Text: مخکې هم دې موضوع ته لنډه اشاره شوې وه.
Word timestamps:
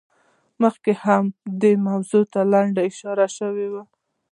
مخکې 0.61 0.91
هم 1.03 1.23
دې 1.61 1.73
موضوع 1.87 2.23
ته 2.33 2.39
لنډه 2.53 2.81
اشاره 2.89 3.27
شوې 3.37 3.67
وه. 3.73 3.83